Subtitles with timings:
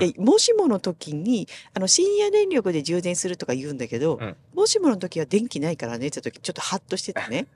[0.00, 7.46] いやもしもの時にあの深夜電力で充電するとか言うんだけど、うんもしもの時は電気ないからねって時ちょっとハッとしてたね。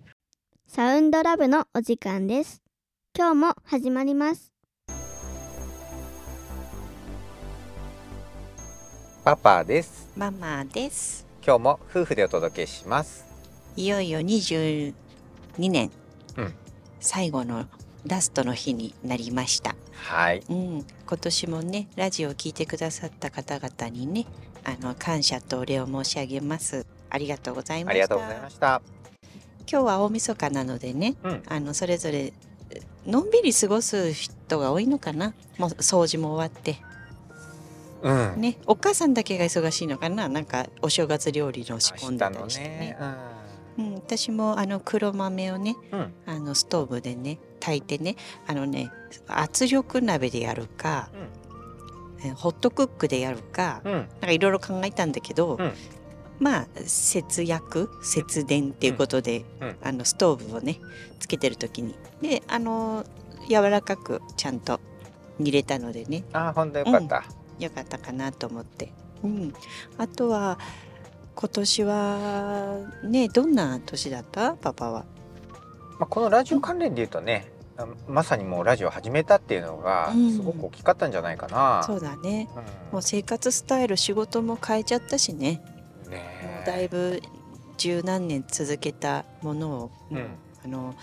[0.68, 2.62] サウンドラブのお時間です。
[3.16, 4.52] 今日も始まります。
[9.24, 10.08] パパです。
[10.16, 11.26] ママです。
[11.44, 13.24] 今日も夫婦でお届けします。
[13.76, 14.94] いよいよ22
[15.58, 15.90] 年、
[16.36, 16.54] うん
[17.00, 17.66] 最後の
[18.06, 19.74] ラストの日になりました。
[19.96, 20.42] はい。
[20.48, 24.26] うん、今年もねラジオを聞いてくださった方々にね
[24.64, 26.86] あの感謝とお礼を申し上げます。
[27.10, 27.92] ありがとうございました。
[27.92, 28.82] ありがとうございました。
[29.70, 32.32] 今日は大晦日なのでね、うんあのそれぞれ
[33.04, 35.34] のんびり過ごす人が多いのかな？
[35.58, 36.76] もう掃除も終わって
[38.02, 38.40] うん。
[38.40, 40.28] ね、お母さんだけが忙しいのかな？
[40.28, 42.96] なんかお正月料理の仕込んで明日のたりしてねね。。
[43.78, 46.00] うん、私もあの黒豆をねうん。
[46.00, 46.14] うん。
[46.26, 48.16] あのストーブでね炊いてね
[48.46, 48.90] あのね
[49.26, 51.10] 圧力鍋でやるか、
[52.24, 53.92] えホットクックでやるか、うん。
[53.92, 55.72] なんかいろいろ考えたんだけど、うん。
[56.38, 59.68] まあ節約節電っていうことで、うん。
[59.68, 59.76] うん。
[59.82, 60.78] あのストーブをね
[61.18, 61.94] つけてる時に。
[62.22, 63.04] であの
[63.48, 64.80] 柔らかくちゃんと
[65.38, 66.24] 煮れたのでね。
[66.32, 67.24] あー、本当よかった。
[67.58, 68.92] よかったかなと思って、
[69.24, 69.54] うん、
[69.98, 70.58] あとは
[71.36, 74.54] 今年はねどんな年だった？
[74.54, 75.04] パパは。
[75.98, 80.32] まあ、このラジオ関連で言うとね、あまさにもうラジオ始めたっていうのがうん。
[80.32, 81.82] すごく大きかったんじゃないかな。
[81.84, 82.48] そうだね。
[82.56, 82.62] うん。
[82.92, 85.62] もう生活スタイル仕事も変えちゃったしね。
[86.08, 87.20] ねだいぶ
[87.76, 89.90] 十何年続けたものを、
[90.64, 90.94] あの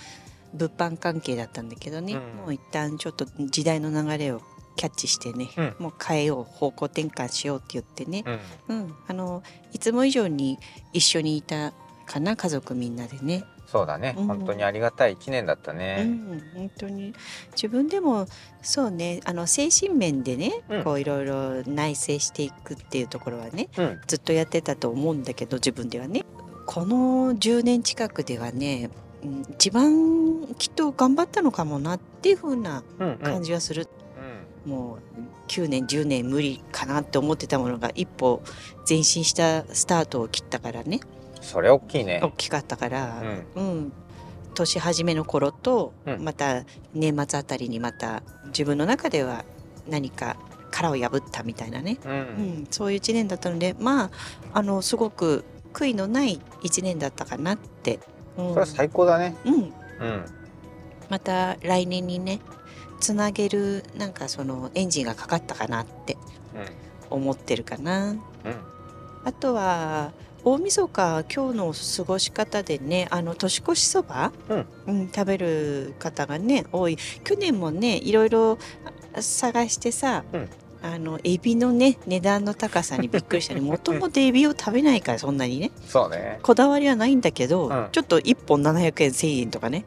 [0.53, 2.19] 物販関係だったんだけどね、うん。
[2.41, 4.41] もう一旦ちょっと時代の流れを
[4.75, 8.23] キャッチしてね、うんもう変えよう方向転換しようって言ってね、
[8.67, 8.77] うん。
[8.77, 10.57] うん、あのいつも以上に
[10.93, 11.73] 一緒にいた
[12.05, 16.03] かな家族みんなでね、そうだね、うん本当にありがたい一年だったうね。
[16.03, 17.13] ん、本当に
[17.53, 18.27] 自分でも
[18.61, 24.01] そうねあの精神面でね、うんこういろいろ内省していくっていうところはねうん。
[24.07, 26.23] ずっとやってたと思うんだけど自分ではね
[26.65, 28.89] この10年近くではね
[29.23, 33.07] うん一番きっと頑張ったのかもなっていう風なうん。
[33.07, 33.17] うん。
[33.17, 34.02] 感じはする、うん。
[34.65, 34.99] もう
[35.47, 38.41] 9年10年無理かなって思ってたものが一歩
[38.87, 41.01] 前進したスタートを切ったからね
[41.43, 42.21] それ大きいね。
[42.23, 43.21] 大きかったから、
[43.55, 43.63] うん。
[43.63, 43.93] うん、
[44.53, 46.63] 年始めの頃と、うんまた
[46.93, 49.43] 年末あたりにまた自分の中では
[49.87, 50.37] 何か
[50.71, 52.07] 殻を破ったみたいなね、う。
[52.07, 52.15] うん
[52.63, 54.11] ん、そういう一年だったのでまあ
[54.53, 57.99] あのすごく悔いのない一年だったかなって、
[58.37, 59.35] うんそれは最高だね。
[59.45, 59.73] うん、うん。
[61.13, 62.39] また来年にね
[62.99, 66.17] つなげるなんかそのエンジンがかかったかなって
[67.11, 68.09] 思ってるかな。
[68.09, 68.15] うん。
[68.15, 68.19] うん。
[69.23, 70.11] あとは
[70.43, 78.57] 大晦日今日の過ごし方でねあの年越しそば、うんうん食べる方がね多い去年もねいろいろ
[79.13, 80.49] あ探してさ、うん
[80.85, 86.39] あのエビのね値段の高さにびっくりしたねもともとエビを食べないからそんなにねそうね。
[86.43, 89.85] こだわりはないんだけど、うんちょっと1本700円1000円とかね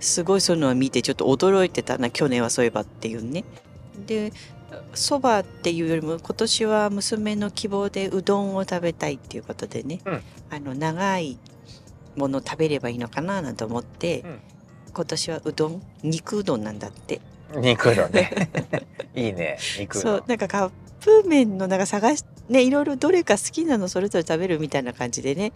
[0.00, 3.44] すごいそういうのを見てちょっと驚いてたな去年はそういえばっていうね
[4.06, 4.32] で
[4.94, 11.38] そばっていうよりも今年は娘の希望でうどんを食べたいっていうことでね、うんあの長い
[12.16, 14.40] ものを食べればいいのかななんて思って、うん
[14.90, 17.20] 今年はうどん肉うどんなんだって
[17.54, 18.30] 肉のね。
[19.14, 19.58] いいね。
[19.78, 20.00] 肉の。
[20.00, 20.70] そうなんかカッ
[21.00, 25.52] プ麺のなんか探しねいろいろどれか好きなのそれぞれ食べるみたいな感じでね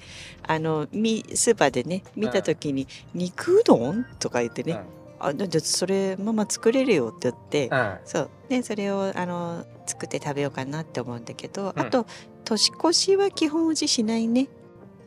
[0.46, 4.80] あのみスーパーでね見た時に「肉うどん?」とか言ってね
[5.18, 7.78] 「あじゃあそれママ作れるよ」って言って、うん。
[7.78, 7.98] うん。
[8.04, 12.06] そうねそれをあの作って食べようかなって思うんだけど、うんあと
[12.44, 14.62] 年越しは基本打ちしないね、うん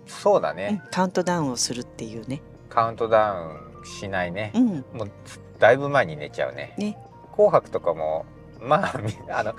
[0.07, 0.83] そうだね。
[0.91, 2.41] カウントダウンをするっていうね。
[2.69, 4.51] カウントダウンしないね。
[4.55, 5.11] うんもう
[5.59, 6.75] だいぶ前に寝ちゃうね。
[6.77, 6.97] ね
[7.33, 8.25] 紅白とかも
[8.61, 9.53] まあみあの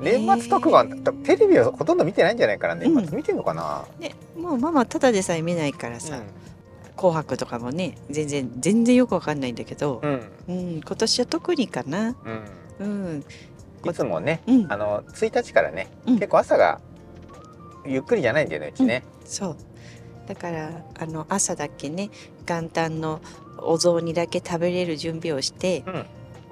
[0.00, 3.06] 年末特番テレビをほとんど見てないんじゃないかな年うん。
[3.06, 3.84] 末見てんのかな？
[3.98, 6.20] ねもうママただでさえ見ないからさ
[6.96, 10.20] 「紅白」とかもね全然全然よくわかんないんだけどう、ん。
[10.48, 12.16] うん今年は特にかな。
[12.80, 12.84] うん。
[12.84, 13.24] うん。
[13.84, 14.66] いつもねうん。
[14.72, 16.14] あの1日からね、うん。
[16.16, 16.80] 結構朝が
[17.86, 19.02] ゆっくりじゃないんだよねうちね。
[19.24, 19.56] そう。
[20.26, 22.10] だからあの朝だけね
[22.46, 23.20] 元旦の
[23.58, 25.82] お雑煮だけ食べれる準備をして、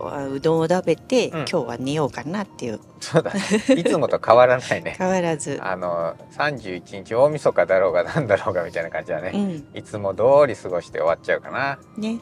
[0.00, 1.38] うどんを食べて、うん。
[1.40, 2.80] 今日は寝ようかなっていう。
[3.00, 3.40] そうだね。
[3.76, 4.94] いつもと変わらないね。
[4.96, 9.32] 変わらず、あの31日大晦日だろうがなんだろうがみたいな感じだね。
[9.34, 9.68] うん。
[9.78, 11.78] いつも通り過ごして終わっちゃうかな。
[11.96, 12.20] ね。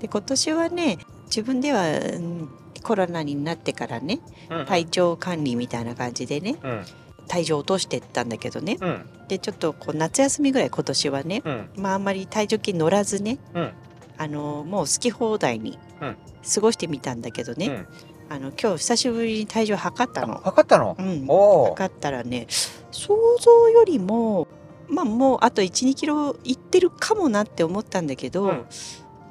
[0.00, 2.48] で今年はね自分では、うん
[2.80, 4.20] コロナになってからね
[4.50, 4.66] うん。
[4.66, 6.84] 体調管理みたいな感じでねうん。
[7.26, 8.78] 体重を落としてったんだけどね。
[8.80, 9.10] うん。
[9.26, 11.68] でちょっとこう夏休みぐらい今年はねうん。
[11.76, 13.72] まああんまり体重計乗らずねうん
[14.18, 16.16] あのもう好き放題にうん。
[16.54, 17.86] 過ごしてみたんだけどね、うん。
[18.30, 20.38] あの今日久しぶりに体重測ったの。
[20.38, 20.96] 測ったの？
[20.98, 21.26] うん、
[21.70, 22.46] 測ったらね
[22.90, 24.48] 想像よりも
[24.88, 28.66] まあもうあと1 2キロいってるかもなって思ったんだけど、うん。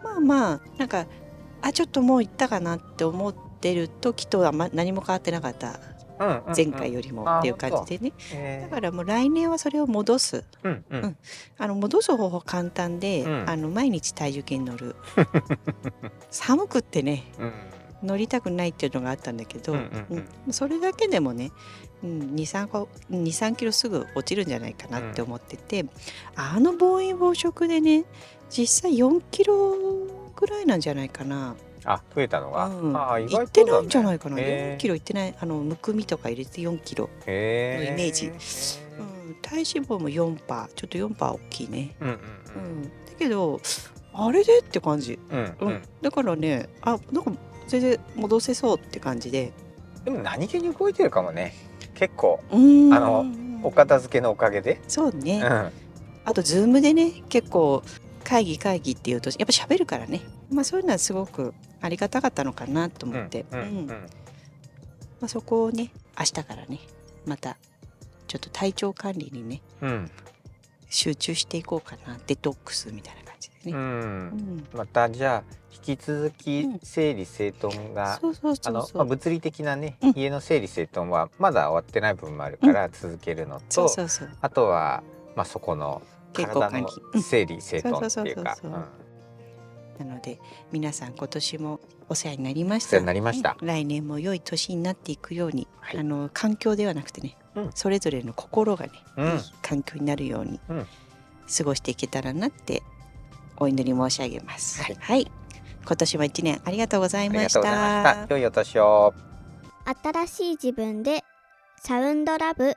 [0.03, 1.07] まあまあなんか
[1.61, 5.79] あちょっともういったかなって思ってる時とは、ま、何も変わってなかった
[6.55, 8.69] 前回よりもあっていう感じでね、えー。
[8.69, 10.43] だからもう来年はそれを戻す。
[10.63, 11.01] うんうん。
[11.03, 11.17] うん。
[11.57, 13.49] あの戻す方法簡単で、うん。
[13.49, 14.95] あの毎日体重計に乗る。
[16.31, 17.53] 寒くってねうん。
[18.03, 20.27] 乗りたくないっていうのがあったんだけど、うんうんうん。
[20.47, 20.53] うん。
[20.53, 21.51] それだけでもね、
[22.03, 25.85] うん、23キロすぐ落ちるんじゃないかなって思ってて、
[26.35, 28.05] あの暴飲暴食でね
[28.49, 29.75] 実際4キロ
[30.35, 31.55] ぐらいなんじゃないかな、
[31.87, 33.71] あ増えたのが、うん、あー意いって外とだね。
[33.71, 34.75] ないんじゃないかな、へー。
[34.75, 35.35] 4キロいってない。
[35.39, 38.25] あのむくみとか入れて4キロ、へのイメージ。
[38.27, 40.73] へうん、体脂肪も4パー。
[40.75, 43.59] ちょっと4パー大きいね、うんうんうん、だけど
[44.13, 45.67] あれでって感じ、うんうん。
[45.69, 45.81] うん。
[46.01, 47.31] だからねあなんか
[47.67, 49.51] 全然戻せそうって感じで。
[50.03, 51.53] でも何気に動いてるかもね。
[51.95, 52.39] 結構。
[52.51, 52.93] うん。
[52.93, 53.25] あの
[53.63, 55.71] お片付けのおかげで、そうね、うん、
[56.25, 57.81] あとズームでね結構
[58.23, 63.87] 会議会議っていうとやっぱ喋るからねまあそういうのはすごくありがたかったのかなと思って、うんうんうん。
[63.87, 63.95] ま
[65.23, 66.79] あ、そこをね明日からね
[67.25, 67.57] また
[68.27, 70.11] ちょっと体調管理にねうん。
[70.89, 73.75] 集中していこうかなデトックスみたいな感じでうね、ん。
[73.75, 74.67] うん。
[74.73, 78.19] またじゃあ引き続きうん整理整頓が、
[79.05, 80.13] 物理的なね、うん。
[80.15, 83.89] 家の整理整頓はまだ終わってない部分もあるから続けるのと、
[84.41, 85.03] あとは、
[85.35, 86.01] まあ、そこの
[86.33, 86.89] 体の
[87.21, 88.57] 整理整頓っていうか
[89.97, 90.39] なので
[90.71, 91.79] 皆さん今年も
[92.09, 92.89] お世話になりました。
[92.89, 93.57] お世話になりました。
[93.59, 95.99] うん来年も良い年になっていくように、はい。
[95.99, 97.69] あの環境ではなくてね、うん。
[97.73, 99.27] それぞれの心がね、うん。
[99.27, 100.87] いい環境になるようにうん。
[101.57, 102.83] 過ごしていけたらなって
[103.57, 104.83] お祈り申し上げます。
[104.83, 105.31] はい。
[105.85, 108.27] 今年も一年ありがとうございました。
[108.29, 109.13] 良いお年を。
[110.03, 111.23] 新しい自分で
[111.81, 112.75] サウンドラブ